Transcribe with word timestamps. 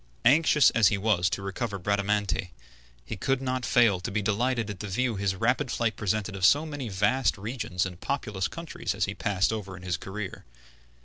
Anxious 0.25 0.71
as 0.71 0.87
he 0.87 0.97
was 0.97 1.29
to 1.29 1.43
recover 1.43 1.77
Bradamante, 1.77 2.49
he 3.05 3.15
could 3.15 3.39
not 3.39 3.67
fail 3.67 3.99
to 3.99 4.09
be 4.09 4.23
delighted 4.23 4.67
at 4.71 4.79
the 4.79 4.87
view 4.87 5.15
his 5.15 5.35
rapid 5.35 5.69
flight 5.71 5.95
presented 5.95 6.35
of 6.35 6.43
so 6.43 6.65
many 6.65 6.89
vast 6.89 7.37
regions 7.37 7.85
and 7.85 8.01
populous 8.01 8.47
countries 8.47 8.95
as 8.95 9.05
he 9.05 9.13
passed 9.13 9.53
over 9.53 9.77
in 9.77 9.83
his 9.83 9.97
career. 9.97 10.43